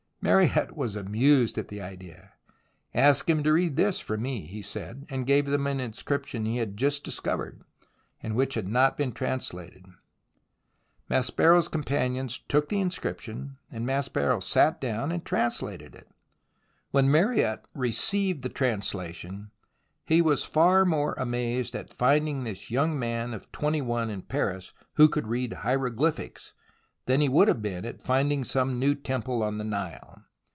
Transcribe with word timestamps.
Mariette 0.23 0.77
was 0.77 0.95
amused 0.95 1.57
at 1.57 1.69
the 1.69 1.81
idea." 1.81 2.33
Ask 2.93 3.27
him 3.27 3.41
to 3.41 3.53
read 3.53 3.75
this 3.75 3.97
for 3.97 4.19
me," 4.19 4.45
he 4.45 4.61
said, 4.61 5.07
and 5.09 5.25
gave 5.25 5.47
them 5.47 5.65
an 5.65 5.79
in 5.79 5.93
scription 5.93 6.45
he 6.45 6.57
had 6.57 6.77
just 6.77 7.03
discovered 7.03 7.63
and 8.21 8.35
which 8.35 8.53
had 8.53 8.67
not 8.67 8.95
been 8.95 9.13
translated. 9.13 9.83
Maspero's 11.09 11.67
companions 11.67 12.37
""took 12.47 12.69
the 12.69 12.79
inscription, 12.79 13.57
and 13.71 13.83
Maspero 13.83 14.39
sat 14.39 14.79
down 14.79 15.11
and 15.11 15.25
translated 15.25 15.95
it. 15.95 16.07
When 16.91 17.09
Mariette 17.09 17.65
received 17.73 18.43
the 18.43 18.49
translation 18.49 19.49
he 20.05 20.21
was 20.21 20.43
far 20.43 20.85
more 20.85 21.15
amazed 21.17 21.75
at 21.75 21.95
finding 21.95 22.43
this 22.43 22.69
young 22.69 22.97
man 22.99 23.33
of 23.33 23.51
twenty 23.51 23.81
one 23.81 24.11
in 24.11 24.21
Paris 24.21 24.71
who 24.97 25.09
could 25.09 25.25
read 25.25 25.51
hieroglyphics, 25.51 26.53
than 27.07 27.19
he 27.19 27.27
would 27.27 27.47
have 27.47 27.63
been 27.63 27.83
at 27.83 27.99
finding 28.03 28.43
some 28.43 28.77
new 28.77 28.93
temple 28.93 29.41
on 29.41 29.57
the 29.57 29.63
Nile. 29.63 30.23